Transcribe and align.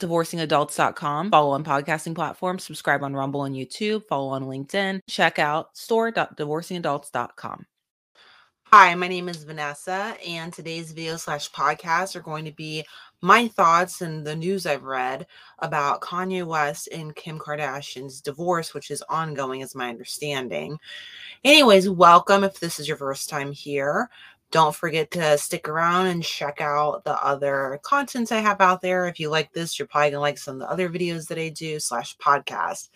divorcingadults.com. 0.00 1.30
Follow 1.30 1.50
on 1.50 1.64
podcasting 1.64 2.14
platforms, 2.14 2.64
subscribe 2.64 3.02
on 3.02 3.14
Rumble 3.14 3.44
and 3.44 3.54
YouTube, 3.54 4.06
follow 4.08 4.28
on 4.28 4.44
LinkedIn. 4.44 5.00
Check 5.08 5.38
out 5.38 5.76
store.divorcingadults.com. 5.76 7.66
Hi, 8.72 8.94
my 8.94 9.08
name 9.08 9.28
is 9.28 9.42
Vanessa, 9.42 10.16
and 10.24 10.52
today's 10.52 10.92
video 10.92 11.16
slash 11.16 11.50
podcast 11.50 12.14
are 12.14 12.20
going 12.20 12.44
to 12.44 12.52
be 12.52 12.84
my 13.20 13.48
thoughts 13.48 14.00
and 14.00 14.24
the 14.24 14.36
news 14.36 14.64
I've 14.64 14.84
read 14.84 15.26
about 15.58 16.00
Kanye 16.02 16.46
West 16.46 16.88
and 16.92 17.12
Kim 17.16 17.36
Kardashian's 17.36 18.20
divorce, 18.20 18.72
which 18.72 18.92
is 18.92 19.02
ongoing, 19.08 19.62
as 19.62 19.74
my 19.74 19.88
understanding. 19.88 20.78
Anyways, 21.42 21.90
welcome 21.90 22.44
if 22.44 22.60
this 22.60 22.78
is 22.78 22.86
your 22.86 22.96
first 22.96 23.28
time 23.28 23.50
here. 23.50 24.08
Don't 24.50 24.74
forget 24.74 25.10
to 25.12 25.38
stick 25.38 25.68
around 25.68 26.06
and 26.08 26.24
check 26.24 26.60
out 26.60 27.04
the 27.04 27.22
other 27.24 27.80
contents 27.82 28.32
I 28.32 28.38
have 28.38 28.60
out 28.60 28.82
there. 28.82 29.06
If 29.06 29.20
you 29.20 29.30
like 29.30 29.52
this, 29.52 29.78
you're 29.78 29.86
probably 29.86 30.10
gonna 30.10 30.20
like 30.20 30.38
some 30.38 30.54
of 30.56 30.60
the 30.60 30.70
other 30.70 30.88
videos 30.88 31.28
that 31.28 31.38
I 31.38 31.50
do 31.50 31.78
slash 31.78 32.16
podcast. 32.18 32.88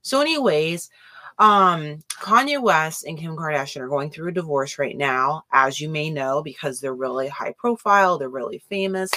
So, 0.00 0.20
anyways, 0.20 0.90
um, 1.38 1.98
Kanye 2.20 2.62
West 2.62 3.04
and 3.04 3.18
Kim 3.18 3.36
Kardashian 3.36 3.80
are 3.80 3.88
going 3.88 4.10
through 4.10 4.28
a 4.28 4.32
divorce 4.32 4.78
right 4.78 4.96
now, 4.96 5.44
as 5.52 5.80
you 5.80 5.88
may 5.88 6.10
know, 6.10 6.42
because 6.42 6.80
they're 6.80 6.94
really 6.94 7.28
high 7.28 7.54
profile, 7.58 8.18
they're 8.18 8.28
really 8.28 8.58
famous. 8.68 9.10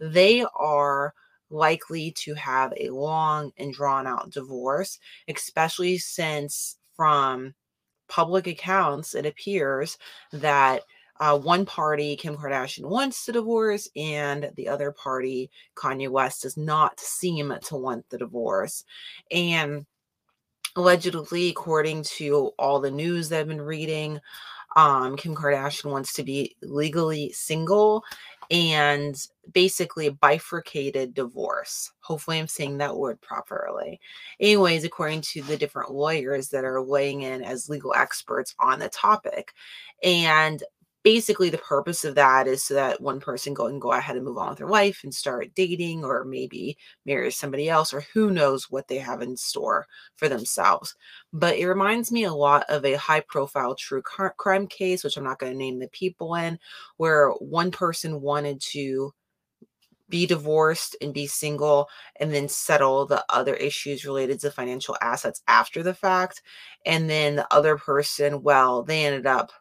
They 0.00 0.44
are 0.54 1.14
likely 1.50 2.12
to 2.12 2.34
have 2.34 2.72
a 2.78 2.90
long 2.90 3.52
and 3.58 3.72
drawn 3.72 4.06
out 4.06 4.30
divorce, 4.30 4.98
especially 5.28 5.98
since 5.98 6.76
from 6.96 7.54
public 8.08 8.46
accounts, 8.46 9.14
it 9.14 9.24
appears 9.26 9.96
that 10.32 10.82
uh, 11.22 11.38
one 11.38 11.64
party, 11.64 12.16
Kim 12.16 12.36
Kardashian, 12.36 12.84
wants 12.84 13.24
to 13.24 13.30
divorce, 13.30 13.88
and 13.94 14.50
the 14.56 14.66
other 14.66 14.90
party, 14.90 15.52
Kanye 15.76 16.08
West, 16.08 16.42
does 16.42 16.56
not 16.56 16.98
seem 16.98 17.56
to 17.62 17.76
want 17.76 18.04
the 18.10 18.18
divorce. 18.18 18.84
And 19.30 19.86
allegedly, 20.74 21.48
according 21.50 22.02
to 22.16 22.50
all 22.58 22.80
the 22.80 22.90
news 22.90 23.28
that 23.28 23.38
I've 23.38 23.46
been 23.46 23.60
reading, 23.60 24.18
um, 24.74 25.16
Kim 25.16 25.36
Kardashian 25.36 25.92
wants 25.92 26.12
to 26.14 26.24
be 26.24 26.56
legally 26.60 27.30
single 27.30 28.02
and 28.50 29.16
basically 29.52 30.08
a 30.08 30.12
bifurcated 30.12 31.14
divorce. 31.14 31.92
Hopefully, 32.00 32.40
I'm 32.40 32.48
saying 32.48 32.78
that 32.78 32.96
word 32.96 33.20
properly. 33.20 34.00
Anyways, 34.40 34.82
according 34.82 35.20
to 35.20 35.42
the 35.42 35.56
different 35.56 35.92
lawyers 35.92 36.48
that 36.48 36.64
are 36.64 36.82
weighing 36.82 37.22
in 37.22 37.44
as 37.44 37.68
legal 37.68 37.94
experts 37.94 38.56
on 38.58 38.80
the 38.80 38.88
topic. 38.88 39.52
And 40.02 40.60
basically 41.02 41.50
the 41.50 41.58
purpose 41.58 42.04
of 42.04 42.14
that 42.14 42.46
is 42.46 42.62
so 42.62 42.74
that 42.74 43.00
one 43.00 43.20
person 43.20 43.54
go 43.54 43.66
and 43.66 43.80
go 43.80 43.92
ahead 43.92 44.16
and 44.16 44.24
move 44.24 44.38
on 44.38 44.50
with 44.50 44.58
their 44.58 44.68
life 44.68 45.00
and 45.02 45.12
start 45.12 45.54
dating 45.54 46.04
or 46.04 46.24
maybe 46.24 46.76
marry 47.06 47.30
somebody 47.30 47.68
else 47.68 47.92
or 47.92 48.04
who 48.14 48.30
knows 48.30 48.70
what 48.70 48.88
they 48.88 48.98
have 48.98 49.22
in 49.22 49.36
store 49.36 49.86
for 50.14 50.28
themselves. 50.28 50.94
But 51.32 51.56
it 51.56 51.66
reminds 51.66 52.12
me 52.12 52.24
a 52.24 52.32
lot 52.32 52.64
of 52.68 52.84
a 52.84 52.94
high 52.94 53.20
profile 53.20 53.74
true 53.74 54.02
crime 54.02 54.66
case 54.66 55.02
which 55.02 55.16
i'm 55.16 55.24
not 55.24 55.38
going 55.38 55.52
to 55.52 55.58
name 55.58 55.78
the 55.78 55.88
people 55.88 56.34
in 56.34 56.58
where 56.96 57.30
one 57.30 57.70
person 57.70 58.20
wanted 58.20 58.60
to 58.60 59.12
be 60.08 60.26
divorced 60.26 60.94
and 61.00 61.14
be 61.14 61.26
single 61.26 61.88
and 62.20 62.32
then 62.32 62.46
settle 62.46 63.06
the 63.06 63.24
other 63.30 63.54
issues 63.54 64.04
related 64.04 64.38
to 64.38 64.50
financial 64.50 64.94
assets 65.00 65.42
after 65.48 65.82
the 65.82 65.94
fact. 65.94 66.42
And 66.84 67.08
then 67.08 67.36
the 67.36 67.52
other 67.52 67.78
person 67.78 68.42
well 68.42 68.82
they 68.82 69.06
ended 69.06 69.26
up 69.26 69.52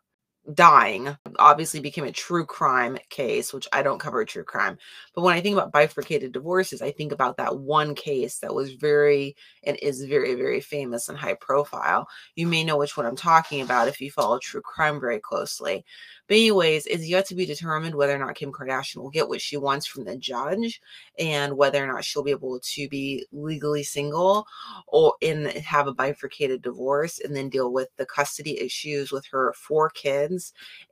dying 0.53 1.15
obviously 1.37 1.79
became 1.79 2.03
a 2.03 2.11
true 2.11 2.45
crime 2.45 2.97
case 3.09 3.53
which 3.53 3.67
i 3.73 3.83
don't 3.83 3.99
cover 3.99 4.25
true 4.25 4.43
crime 4.43 4.75
but 5.13 5.21
when 5.21 5.35
i 5.35 5.39
think 5.39 5.53
about 5.53 5.71
bifurcated 5.71 6.31
divorces 6.31 6.81
i 6.81 6.91
think 6.91 7.11
about 7.11 7.37
that 7.37 7.59
one 7.59 7.93
case 7.93 8.39
that 8.39 8.53
was 8.53 8.73
very 8.73 9.35
and 9.63 9.77
is 9.77 10.03
very 10.05 10.33
very 10.35 10.59
famous 10.59 11.09
and 11.09 11.17
high 11.17 11.35
profile. 11.35 12.07
You 12.35 12.47
may 12.47 12.63
know 12.63 12.77
which 12.77 12.97
one 12.97 13.05
i'm 13.05 13.15
talking 13.15 13.61
about 13.61 13.87
if 13.87 14.01
you 14.01 14.11
follow 14.11 14.39
true 14.39 14.61
crime 14.61 14.99
very 14.99 15.19
closely. 15.19 15.85
But 16.27 16.35
anyways, 16.35 16.85
it's 16.85 17.07
yet 17.07 17.25
to 17.27 17.35
be 17.35 17.45
determined 17.45 17.93
whether 17.93 18.15
or 18.15 18.17
not 18.17 18.35
Kim 18.35 18.53
Kardashian 18.53 18.97
will 18.97 19.09
get 19.09 19.27
what 19.27 19.41
she 19.41 19.57
wants 19.57 19.85
from 19.85 20.05
the 20.05 20.15
judge 20.17 20.79
and 21.19 21.57
whether 21.57 21.83
or 21.83 21.91
not 21.91 22.05
she'll 22.05 22.23
be 22.23 22.31
able 22.31 22.59
to 22.61 22.87
be 22.87 23.25
legally 23.33 23.83
single 23.83 24.45
or 24.87 25.15
in 25.21 25.45
have 25.45 25.87
a 25.87 25.93
bifurcated 25.93 26.61
divorce 26.61 27.19
and 27.19 27.35
then 27.35 27.49
deal 27.49 27.73
with 27.73 27.89
the 27.97 28.05
custody 28.05 28.59
issues 28.59 29.11
with 29.11 29.25
her 29.31 29.53
four 29.57 29.89
kids 29.89 30.30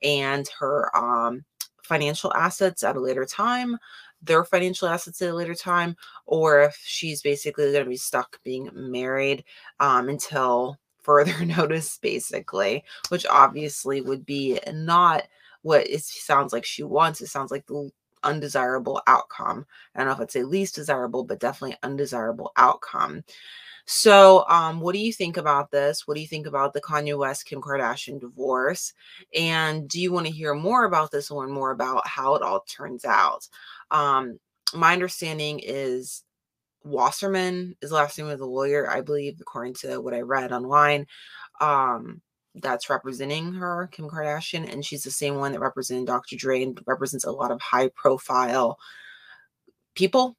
and 0.01 0.49
her 0.59 0.95
um 0.97 1.43
financial 1.83 2.33
assets 2.33 2.83
at 2.83 2.95
a 2.95 2.99
later 2.99 3.25
time 3.25 3.77
their 4.21 4.43
financial 4.43 4.87
assets 4.87 5.21
at 5.21 5.29
a 5.29 5.33
later 5.33 5.55
time, 5.55 5.95
or 6.25 6.61
if 6.61 6.77
she's 6.83 7.21
basically 7.21 7.71
going 7.71 7.83
to 7.83 7.89
be 7.89 7.97
stuck 7.97 8.41
being 8.43 8.69
married 8.73 9.43
um, 9.79 10.09
until 10.09 10.77
further 11.01 11.45
notice, 11.45 11.97
basically, 11.97 12.83
which 13.09 13.25
obviously 13.29 14.01
would 14.01 14.25
be 14.25 14.59
not 14.73 15.23
what 15.61 15.87
it 15.87 16.03
sounds 16.03 16.53
like 16.53 16.65
she 16.65 16.83
wants. 16.83 17.21
It 17.21 17.27
sounds 17.27 17.51
like 17.51 17.65
the 17.65 17.89
undesirable 18.23 19.01
outcome. 19.07 19.65
I 19.95 19.99
don't 19.99 20.07
know 20.07 20.13
if 20.13 20.19
I'd 20.19 20.31
say 20.31 20.43
least 20.43 20.75
desirable, 20.75 21.23
but 21.23 21.39
definitely 21.39 21.77
undesirable 21.83 22.51
outcome. 22.57 23.23
So, 23.91 24.45
um, 24.47 24.81
what 24.81 24.93
do 24.93 24.99
you 24.99 25.11
think 25.11 25.35
about 25.35 25.71
this? 25.71 26.07
What 26.07 26.13
do 26.13 26.21
you 26.21 26.27
think 26.27 26.45
about 26.45 26.73
the 26.73 26.81
Kanye 26.81 27.17
West 27.17 27.47
Kim 27.47 27.59
Kardashian 27.59 28.19
divorce? 28.19 28.93
And 29.33 29.89
do 29.89 29.99
you 29.99 30.11
want 30.11 30.27
to 30.27 30.31
hear 30.31 30.53
more 30.53 30.85
about 30.85 31.09
this, 31.09 31.31
learn 31.31 31.51
more 31.51 31.71
about 31.71 32.07
how 32.07 32.35
it 32.35 32.43
all 32.43 32.59
turns 32.69 33.03
out? 33.03 33.47
Um, 33.89 34.39
my 34.75 34.93
understanding 34.93 35.59
is 35.63 36.23
Wasserman 36.83 37.75
is 37.81 37.89
the 37.89 37.95
last 37.95 38.19
name 38.19 38.27
of 38.27 38.37
the 38.37 38.45
lawyer, 38.45 38.87
I 38.87 39.01
believe, 39.01 39.39
according 39.41 39.73
to 39.81 39.99
what 39.99 40.13
I 40.13 40.21
read 40.21 40.51
online. 40.51 41.07
Um, 41.59 42.21
that's 42.53 42.91
representing 42.91 43.53
her, 43.53 43.89
Kim 43.91 44.07
Kardashian, 44.07 44.71
and 44.71 44.85
she's 44.85 45.01
the 45.01 45.09
same 45.09 45.37
one 45.37 45.53
that 45.53 45.61
represented 45.61 46.05
Dr. 46.05 46.35
Dre 46.35 46.61
and 46.61 46.79
represents 46.85 47.25
a 47.25 47.31
lot 47.31 47.49
of 47.49 47.59
high 47.59 47.89
profile 47.95 48.77
people 49.95 50.37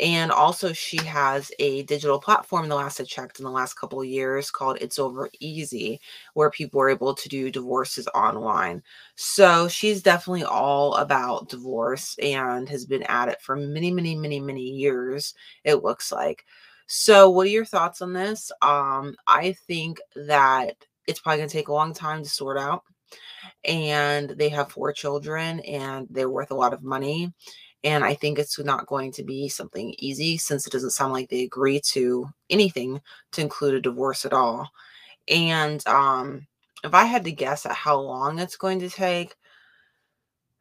and 0.00 0.32
also, 0.32 0.72
she 0.72 0.96
has 0.98 1.52
a 1.58 1.82
digital 1.84 2.18
platform, 2.18 2.68
the 2.68 2.74
last 2.74 3.00
I 3.00 3.04
checked 3.04 3.38
in 3.38 3.44
the 3.44 3.50
last 3.50 3.74
couple 3.74 4.00
of 4.00 4.06
years, 4.06 4.50
called 4.50 4.78
It's 4.80 4.98
Over 4.98 5.28
Easy, 5.38 6.00
where 6.34 6.50
people 6.50 6.80
are 6.80 6.88
able 6.90 7.14
to 7.14 7.28
do 7.28 7.50
divorces 7.50 8.08
online. 8.14 8.82
So 9.16 9.68
she's 9.68 10.02
definitely 10.02 10.44
all 10.44 10.94
about 10.96 11.48
divorce 11.50 12.16
and 12.22 12.68
has 12.68 12.86
been 12.86 13.02
at 13.04 13.28
it 13.28 13.40
for 13.42 13.54
many, 13.56 13.90
many, 13.92 14.16
many, 14.16 14.40
many 14.40 14.62
years, 14.62 15.34
it 15.64 15.84
looks 15.84 16.10
like. 16.10 16.44
So, 16.86 17.30
what 17.30 17.46
are 17.46 17.50
your 17.50 17.64
thoughts 17.64 18.02
on 18.02 18.12
this? 18.12 18.50
Um, 18.62 19.14
I 19.26 19.52
think 19.66 20.00
that 20.16 20.76
it's 21.06 21.20
probably 21.20 21.38
going 21.38 21.48
to 21.48 21.52
take 21.56 21.68
a 21.68 21.72
long 21.72 21.94
time 21.94 22.22
to 22.22 22.28
sort 22.28 22.58
out. 22.58 22.82
And 23.64 24.30
they 24.30 24.48
have 24.50 24.72
four 24.72 24.92
children 24.92 25.60
and 25.60 26.06
they're 26.10 26.30
worth 26.30 26.50
a 26.50 26.56
lot 26.56 26.72
of 26.72 26.82
money 26.82 27.32
and 27.84 28.04
I 28.04 28.14
think 28.14 28.38
it's 28.38 28.58
not 28.58 28.86
going 28.86 29.12
to 29.12 29.24
be 29.24 29.48
something 29.48 29.94
easy 29.98 30.38
since 30.38 30.66
it 30.66 30.72
doesn't 30.72 30.90
sound 30.90 31.12
like 31.12 31.28
they 31.28 31.42
agree 31.42 31.80
to 31.92 32.28
anything 32.50 33.00
to 33.32 33.40
include 33.40 33.74
a 33.74 33.80
divorce 33.80 34.24
at 34.24 34.32
all. 34.32 34.70
And 35.28 35.86
um, 35.86 36.46
if 36.84 36.94
I 36.94 37.04
had 37.04 37.24
to 37.24 37.32
guess 37.32 37.66
at 37.66 37.72
how 37.72 37.98
long 37.98 38.38
it's 38.38 38.56
going 38.56 38.80
to 38.80 38.88
take, 38.88 39.34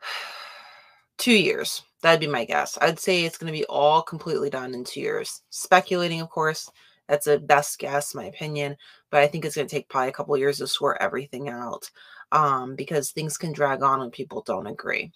two 1.17 1.33
years. 1.33 1.83
That'd 2.01 2.19
be 2.19 2.27
my 2.27 2.45
guess. 2.45 2.77
I'd 2.81 2.99
say 2.99 3.23
it's 3.23 3.37
going 3.37 3.51
to 3.53 3.57
be 3.57 3.65
all 3.65 4.01
completely 4.01 4.49
done 4.49 4.73
in 4.73 4.83
two 4.83 5.01
years. 5.01 5.41
Speculating, 5.51 6.19
of 6.21 6.29
course, 6.29 6.69
that's 7.07 7.27
a 7.27 7.37
best 7.37 7.77
guess, 7.77 8.15
my 8.15 8.25
opinion. 8.25 8.75
But 9.11 9.21
I 9.21 9.27
think 9.27 9.45
it's 9.45 9.55
going 9.55 9.67
to 9.67 9.75
take 9.75 9.89
probably 9.89 10.09
a 10.09 10.13
couple 10.13 10.35
years 10.37 10.57
to 10.57 10.67
sort 10.67 10.97
everything 10.99 11.49
out 11.49 11.89
um, 12.31 12.75
because 12.75 13.11
things 13.11 13.37
can 13.37 13.53
drag 13.53 13.83
on 13.83 13.99
when 13.99 14.09
people 14.09 14.41
don't 14.41 14.65
agree. 14.65 15.11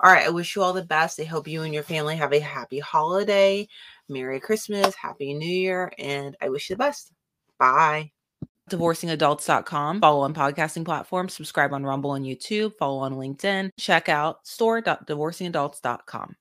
All 0.00 0.12
right. 0.12 0.26
I 0.26 0.30
wish 0.30 0.56
you 0.56 0.62
all 0.62 0.72
the 0.72 0.84
best. 0.84 1.20
I 1.20 1.24
hope 1.24 1.48
you 1.48 1.62
and 1.62 1.72
your 1.74 1.82
family 1.82 2.16
have 2.16 2.32
a 2.32 2.40
happy 2.40 2.78
holiday. 2.78 3.68
Merry 4.08 4.40
Christmas, 4.40 4.94
Happy 4.94 5.34
New 5.34 5.48
Year, 5.48 5.92
and 5.98 6.36
I 6.40 6.48
wish 6.48 6.70
you 6.70 6.76
the 6.76 6.78
best. 6.78 7.12
Bye. 7.58 8.12
Divorcingadults.com. 8.70 10.00
Follow 10.00 10.20
on 10.22 10.34
podcasting 10.34 10.84
platforms, 10.84 11.34
subscribe 11.34 11.72
on 11.72 11.84
Rumble 11.84 12.14
and 12.14 12.26
YouTube, 12.26 12.76
follow 12.78 12.98
on 12.98 13.14
LinkedIn, 13.14 13.70
check 13.78 14.08
out 14.08 14.46
store.divorcingadults.com. 14.46 16.36